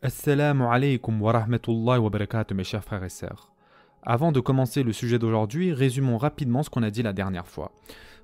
[0.00, 3.50] Assalamu alaikum wa rahmatullahi wa barakatuh mes chers frères et sœurs.
[4.04, 7.72] Avant de commencer le sujet d'aujourd'hui, résumons rapidement ce qu'on a dit la dernière fois.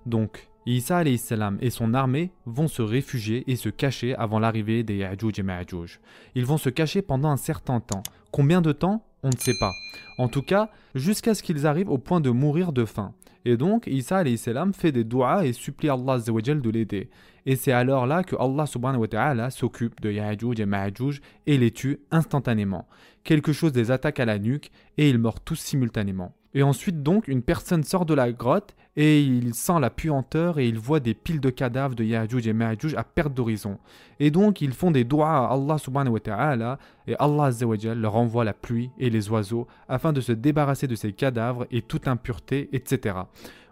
[0.07, 5.41] Donc, Isa et son armée vont se réfugier et se cacher avant l'arrivée des Ya'juj
[5.41, 5.99] et Ma'juj.
[6.37, 8.05] Ils vont se cacher pendant un certain temps.
[8.31, 9.05] Combien de temps?
[9.25, 9.73] On ne sait pas.
[10.19, 13.15] En tout cas, jusqu'à ce qu'ils arrivent au point de mourir de faim.
[13.45, 17.11] Et donc, Isa salam fait des doigts et supplie Allah de l'aider.
[17.47, 21.59] Et c'est alors là que Allah subhanahu wa ta'ala s'occupe de Ya'juj et Ma'juj et
[21.59, 22.89] les tue instantanément.
[23.23, 26.35] Quelque chose les attaque à la nuque et ils meurent tous simultanément.
[26.55, 30.69] Et ensuite donc une personne sort de la grotte et il sent la puanteur et
[30.69, 33.79] il voit des piles de cadavres de Ya'juj et Ma'juj à perte d'horizon.
[34.21, 36.79] Et donc ils font des doigts à Allah subhanahu wa ta'ala
[37.09, 37.51] et Allah
[37.95, 41.83] leur envoie la pluie et les oiseaux afin de se débarrasser de ces cadavres et
[41.83, 43.17] toute impureté, etc.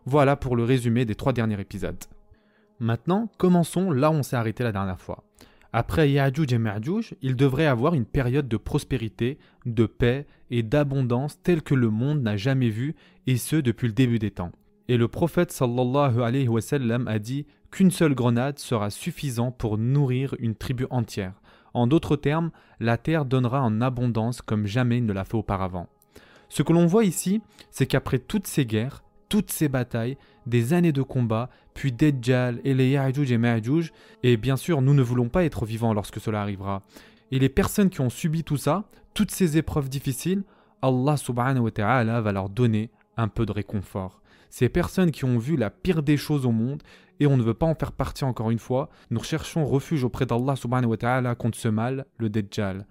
[0.05, 2.05] Voilà pour le résumé des trois derniers épisodes.
[2.81, 5.23] Maintenant, commençons là où on s'est arrêté la dernière fois.
[5.75, 11.41] Après Ya'juj et Ma'juj, il devrait avoir une période de prospérité, de paix et d'abondance
[11.43, 12.95] telle que le monde n'a jamais vu,
[13.27, 14.53] et ce depuis le début des temps.
[14.89, 20.87] Et le prophète sallallahu a dit qu'une seule grenade sera suffisant pour nourrir une tribu
[20.91, 21.41] entière.
[21.73, 25.89] En d'autres termes, la terre donnera en abondance comme jamais il ne l'a fait auparavant.
[26.51, 30.93] Ce que l'on voit ici, c'est qu'après toutes ces guerres, toutes ces batailles, des années
[30.93, 33.93] de combat, puis Dejjal et les Ya'juj et Ma'juj,
[34.23, 36.83] et bien sûr nous ne voulons pas être vivants lorsque cela arrivera.
[37.31, 38.85] Et les personnes qui ont subi tout ça,
[39.15, 40.45] toutes ces épreuves difficiles,
[40.83, 44.21] Allah subhanahu wa ta'ala va leur donner un peu de réconfort.
[44.51, 46.83] Ces personnes qui ont vu la pire des choses au monde,
[47.21, 50.27] et on ne veut pas en faire partie encore une fois, nous recherchons refuge auprès
[50.27, 52.87] d'Allah subhanahu wa ta'ala contre ce mal, le Dejjal.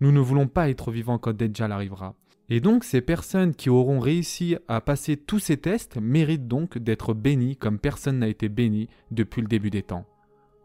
[0.00, 2.14] Nous ne voulons pas être vivants quand Dejjal arrivera.
[2.50, 7.14] Et donc ces personnes qui auront réussi à passer tous ces tests méritent donc d'être
[7.14, 10.04] bénies comme personne n'a été béni depuis le début des temps.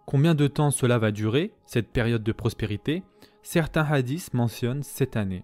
[0.05, 3.03] Combien de temps cela va durer, cette période de prospérité?
[3.44, 5.44] Certains hadiths mentionnent cette année.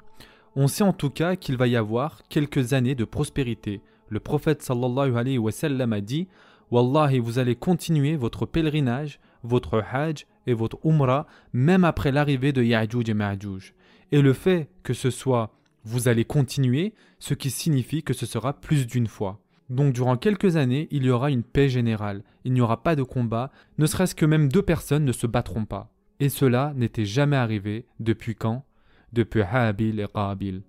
[0.55, 3.81] On sait en tout cas qu'il va y avoir quelques années de prospérité.
[4.09, 6.27] Le prophète sallallahu alayhi wa sallam a dit
[6.71, 12.64] Wallahi, vous allez continuer votre pèlerinage, votre hajj et votre umrah même après l'arrivée de
[12.64, 13.73] Ya'juj et Ma'juj.
[14.11, 15.52] Et le fait que ce soit
[15.85, 19.39] vous allez continuer, ce qui signifie que ce sera plus d'une fois.
[19.69, 23.03] Donc durant quelques années, il y aura une paix générale, il n'y aura pas de
[23.03, 25.91] combat, ne serait-ce que même deux personnes ne se battront pas.
[26.19, 28.65] Et cela n'était jamais arrivé depuis quand?
[29.13, 30.61] Depuis Haabil et Qaabil.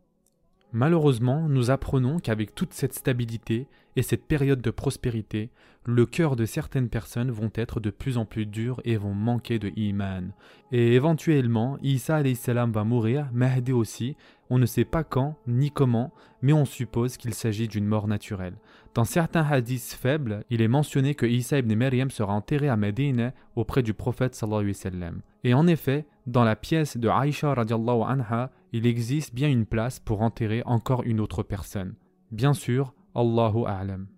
[0.73, 3.67] Malheureusement, nous apprenons qu'avec toute cette stabilité
[3.97, 5.51] et cette période de prospérité,
[5.85, 9.59] le cœur de certaines personnes vont être de plus en plus durs et vont manquer
[9.59, 10.33] de iman.
[10.73, 14.17] Et éventuellement, Isa salam va mourir, Mahdi aussi,
[14.51, 16.13] on ne sait pas quand ni comment,
[16.43, 18.57] mais on suppose qu'il s'agit d'une mort naturelle.
[18.95, 23.33] Dans certains hadiths faibles, il est mentionné que Isa ibn Maryam sera enterré à Médine
[23.55, 25.11] auprès du prophète sallallahu alayhi wa.
[25.45, 30.01] Et en effet, dans la pièce de Aisha radiallahu anha, il existe bien une place
[30.01, 31.95] pour enterrer encore une autre personne.
[32.33, 34.09] Bien sûr, Allahu a'lam.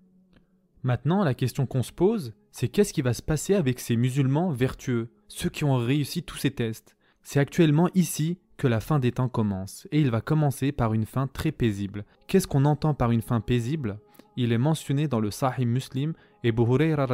[0.82, 4.50] Maintenant, la question qu'on se pose, c'est qu'est-ce qui va se passer avec ces musulmans
[4.50, 6.96] vertueux, ceux qui ont réussi tous ces tests?
[7.22, 11.06] C'est actuellement ici que la fin des temps commence, et il va commencer par une
[11.06, 12.04] fin très paisible.
[12.26, 14.00] Qu'est-ce qu'on entend par une fin paisible?
[14.36, 17.06] Il est mentionné dans le Sahih Muslim, et Buhurayra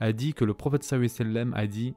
[0.00, 1.94] a dit que le prophète sallam a dit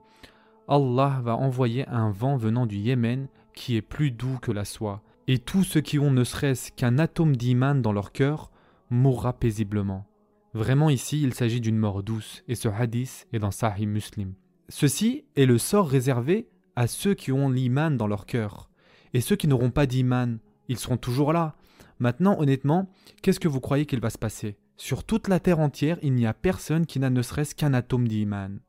[0.67, 5.01] Allah va envoyer un vent venant du Yémen qui est plus doux que la soie,
[5.27, 8.51] et tous ceux qui ont ne serait-ce qu'un atome d'iman dans leur cœur
[8.91, 10.05] mourra paisiblement.
[10.53, 14.33] Vraiment ici, il s'agit d'une mort douce, et ce hadith est dans Sahih Muslim.
[14.67, 18.69] Ceci est le sort réservé à ceux qui ont l'iman dans leur cœur.
[19.13, 21.55] Et ceux qui n'auront pas d'iman, ils seront toujours là.
[21.99, 22.89] Maintenant, honnêtement,
[23.21, 24.57] qu'est-ce que vous croyez qu'il va se passer?
[24.75, 28.07] Sur toute la terre entière, il n'y a personne qui n'a ne serait-ce qu'un atome
[28.07, 28.59] d'iman.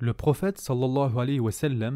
[0.00, 1.50] Le prophète sallallahu alayhi wa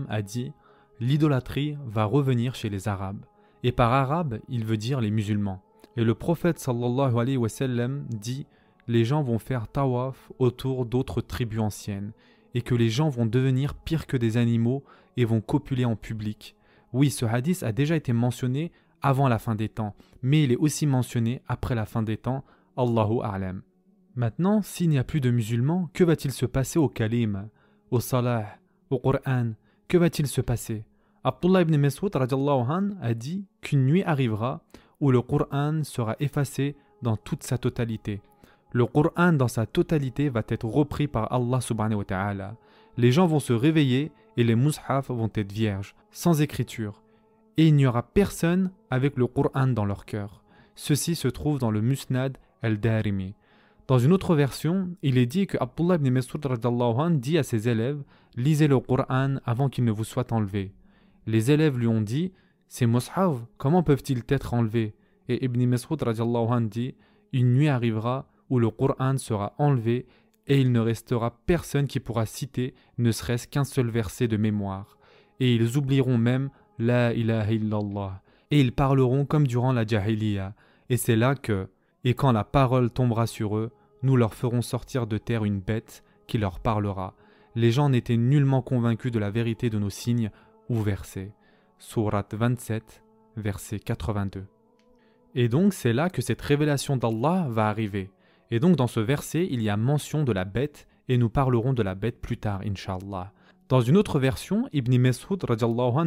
[0.09, 0.53] a dit
[1.01, 3.25] L'idolâtrie va revenir chez les Arabes.
[3.65, 5.63] Et par arabe, il veut dire les musulmans.
[5.99, 8.47] Et le prophète sallallahu alayhi wa sallam dit
[8.87, 12.13] Les gens vont faire tawaf autour d'autres tribus anciennes
[12.55, 14.85] et que les gens vont devenir pires que des animaux
[15.17, 16.55] et vont copuler en public.
[16.93, 18.71] Oui, ce hadith a déjà été mentionné
[19.03, 22.45] avant la fin des temps, mais il est aussi mentionné après la fin des temps,
[22.77, 23.63] Allahu A'lam.
[24.15, 27.49] Maintenant, s'il n'y a plus de musulmans, que va-t-il se passer au kalim,
[27.91, 28.47] au salah,
[28.91, 29.55] au Qur'an?
[29.89, 30.85] Que va-t-il se passer?
[31.25, 34.63] Abdullah ibn Mas'ud a dit qu'une nuit arrivera
[35.01, 38.21] où le Qur'an sera effacé dans toute sa totalité.
[38.73, 42.57] Le Qur'an dans sa totalité va être repris par Allah subhanahu wa ta'ala.
[42.97, 47.03] Les gens vont se réveiller et les mushaf vont être vierges, sans écriture.
[47.57, 50.43] Et il n'y aura personne avec le Qur'an dans leur cœur.
[50.75, 53.35] Ceci se trouve dans le Musnad al-Darimi.
[53.89, 58.03] Dans une autre version, il est dit que Abdullah ibn Mas'ud dit à ses élèves
[58.37, 60.73] Lisez le Qur'an avant qu'il ne vous soit enlevé.
[61.27, 62.33] Les élèves lui ont dit
[62.69, 64.95] Ces mushaf, comment peuvent-ils être enlevés?
[65.29, 66.95] Et Ibn Mas'ud dit
[67.33, 70.07] Une nuit arrivera où le Coran sera enlevé
[70.47, 74.99] et il ne restera personne qui pourra citer ne serait-ce qu'un seul verset de mémoire.
[75.41, 78.23] Et ils oublieront même La ilaha illallah.
[78.51, 80.55] Et ils parleront comme durant la Jahiliya.
[80.89, 81.69] Et c'est là que,
[82.05, 83.73] et quand la parole tombera sur eux,
[84.03, 87.15] nous leur ferons sortir de terre une bête qui leur parlera.
[87.55, 90.31] Les gens n'étaient nullement convaincus de la vérité de nos signes
[90.71, 91.33] ou versets.
[91.79, 93.03] Surat 27,
[93.37, 94.45] verset 82.
[95.35, 98.11] Et donc c'est là que cette révélation d'Allah va arriver.
[98.51, 101.73] Et donc dans ce verset, il y a mention de la bête, et nous parlerons
[101.73, 103.33] de la bête plus tard, inshallah.
[103.69, 105.45] Dans une autre version, Ibn Mas'ud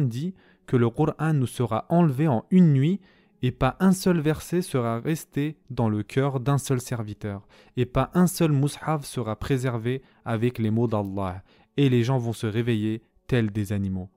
[0.08, 0.34] dit
[0.66, 3.00] que le Coran nous sera enlevé en une nuit
[3.42, 7.46] et pas un seul verset sera resté dans le cœur d'un seul serviteur,
[7.76, 11.42] et pas un seul mushaf sera préservé avec les mots d'Allah,
[11.76, 14.10] et les gens vont se réveiller tels des animaux.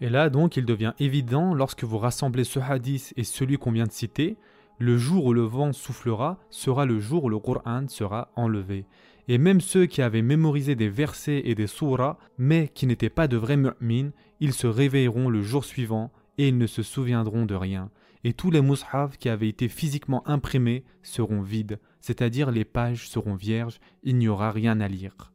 [0.00, 3.86] Et là donc il devient évident lorsque vous rassemblez ce hadith et celui qu'on vient
[3.86, 4.36] de citer,
[4.78, 8.86] le jour où le vent soufflera sera le jour où le Qur'an sera enlevé.
[9.28, 13.28] Et même ceux qui avaient mémorisé des versets et des surahs, mais qui n'étaient pas
[13.28, 14.10] de vrais mu'min,
[14.40, 17.90] ils se réveilleront le jour suivant et ils ne se souviendront de rien.
[18.24, 23.34] Et tous les mushaf qui avaient été physiquement imprimés seront vides, c'est-à-dire les pages seront
[23.34, 25.32] vierges, il n'y aura rien à lire.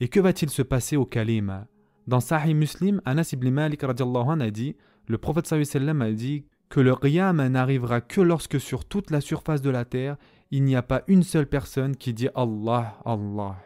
[0.00, 1.66] Et que va-t-il se passer au kalima?
[2.06, 4.76] Dans Sahih Muslim, Anas ibn Malik a dit,
[5.08, 9.60] le prophète sallam a dit que le qiyam n'arrivera que lorsque sur toute la surface
[9.60, 10.16] de la terre,
[10.52, 13.56] il n'y a pas une seule personne qui dit Allah, Allah.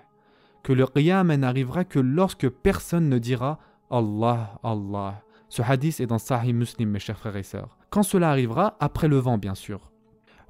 [0.63, 3.59] Que le qiyam n'arrivera que lorsque personne ne dira
[3.91, 5.23] Allah, Allah.
[5.51, 7.77] Ce hadith est dans Sahih Muslim, mes chers frères et sœurs.
[7.91, 9.91] Quand cela arrivera, après le vent, bien sûr.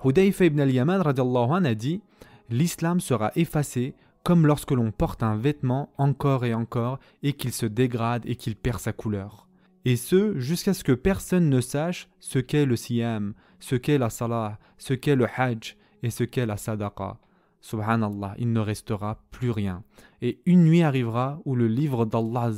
[0.05, 2.03] Hudayfa ibn al-Yaman a dit
[2.51, 7.67] L'islam sera effacé comme lorsque l'on porte un vêtement encore et encore et qu'il se
[7.67, 9.49] dégrade et qu'il perd sa couleur
[9.85, 14.11] et ce jusqu'à ce que personne ne sache ce qu'est le siyam, ce qu'est la
[14.11, 17.19] salah, ce qu'est le hajj et ce qu'est la sadaqa.
[17.63, 19.85] Subhanallah, il ne restera plus rien.
[20.23, 22.51] Et une nuit arrivera où le livre d'Allah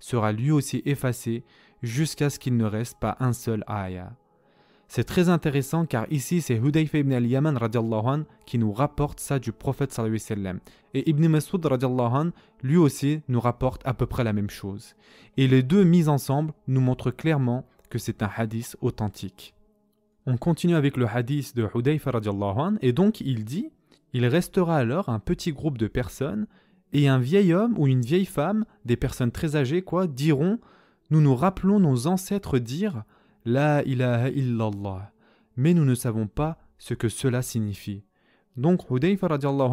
[0.00, 1.44] sera lui aussi effacé
[1.82, 4.12] jusqu'à ce qu'il ne reste pas un seul ayah.
[4.88, 7.58] C'est très intéressant car ici c'est Hudayfa ibn al-Yaman
[8.46, 10.60] qui nous rapporte ça du prophète sallallahu
[10.94, 11.66] Et Ibn Mas'ud
[12.62, 14.94] lui aussi nous rapporte à peu près la même chose.
[15.36, 19.54] Et les deux mis ensemble nous montrent clairement que c'est un hadith authentique.
[20.24, 22.10] On continue avec le hadith de Hudayfa
[22.80, 23.70] et donc il dit
[24.12, 26.46] Il restera alors un petit groupe de personnes
[26.92, 30.58] et un vieil homme ou une vieille femme, des personnes très âgées quoi, diront
[31.10, 33.04] Nous nous rappelons nos ancêtres dire
[33.46, 35.12] la ilaha illallah.
[35.56, 38.04] Mais nous ne savons pas ce que cela signifie.
[38.56, 39.28] Donc Hudayfa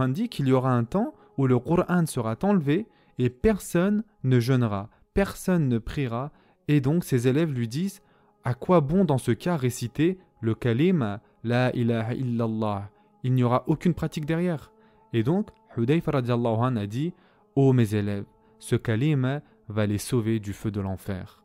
[0.09, 2.87] dit qu'il y aura un temps où le Qur'an sera enlevé
[3.17, 6.31] et personne ne jeûnera, personne ne priera,
[6.67, 8.01] et donc ses élèves lui disent
[8.43, 12.89] À quoi bon dans ce cas réciter le kalim La ilaha illallah?
[13.23, 14.71] Il n'y aura aucune pratique derrière.
[15.13, 17.13] Et donc Hudayfa a dit
[17.55, 18.25] Ô mes élèves,
[18.59, 21.43] ce kalim va les sauver du feu de l'enfer.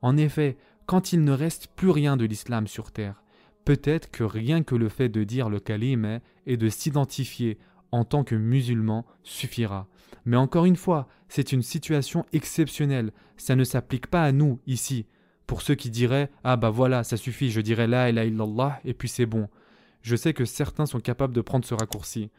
[0.00, 0.56] En effet,
[0.88, 3.22] quand il ne reste plus rien de l'islam sur terre.
[3.66, 7.58] Peut-être que rien que le fait de dire le kalim et de s'identifier
[7.92, 9.86] en tant que musulman suffira.
[10.24, 15.04] Mais encore une fois, c'est une situation exceptionnelle, ça ne s'applique pas à nous ici.
[15.46, 18.94] Pour ceux qui diraient Ah bah voilà, ça suffit, je dirais la ilaha illallah et
[18.94, 19.46] puis c'est bon.
[20.00, 22.30] Je sais que certains sont capables de prendre ce raccourci.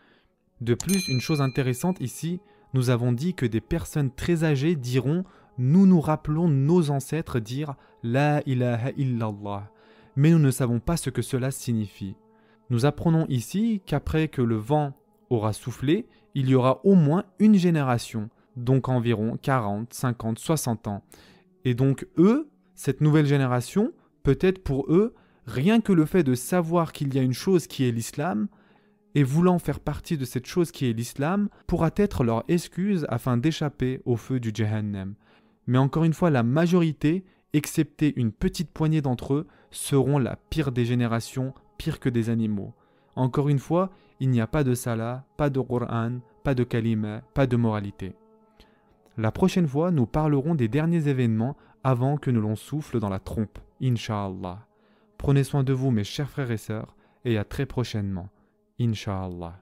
[0.60, 2.40] De plus, une chose intéressante ici,
[2.74, 5.24] nous avons dit que des personnes très âgées diront
[5.60, 9.70] nous nous rappelons nos ancêtres dire La ilaha illallah,
[10.16, 12.16] mais nous ne savons pas ce que cela signifie.
[12.70, 14.94] Nous apprenons ici qu'après que le vent
[15.30, 21.04] aura soufflé, il y aura au moins une génération, donc environ 40, 50, 60 ans.
[21.66, 23.92] Et donc eux, cette nouvelle génération,
[24.24, 25.14] peut-être pour eux,
[25.46, 28.48] rien que le fait de savoir qu'il y a une chose qui est l'islam,
[29.14, 33.36] et voulant faire partie de cette chose qui est l'islam, pourra être leur excuse afin
[33.36, 35.16] d'échapper au feu du Jahannam
[35.70, 37.24] mais encore une fois, la majorité,
[37.54, 42.74] excepté une petite poignée d'entre eux, seront la pire des générations, pire que des animaux.
[43.16, 47.22] Encore une fois, il n'y a pas de salah, pas de Qur'an, pas de kalima,
[47.36, 48.16] pas de moralité.
[49.16, 53.20] La prochaine fois, nous parlerons des derniers événements avant que nous l'on souffle dans la
[53.20, 54.66] trompe, Inch'Allah.
[55.20, 56.96] Prenez soin de vous, mes chers frères et sœurs,
[57.26, 58.30] et à très prochainement,
[58.80, 59.62] Inch'Allah.